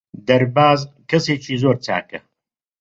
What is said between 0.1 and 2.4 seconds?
دەرباز کەسێکی زۆر چاکە.